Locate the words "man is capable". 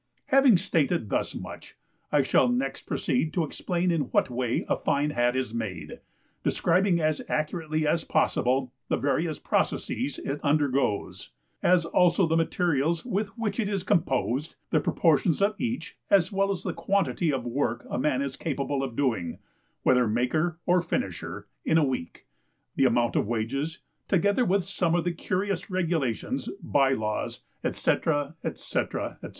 17.99-18.81